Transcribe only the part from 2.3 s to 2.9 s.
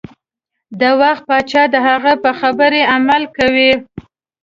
خبرو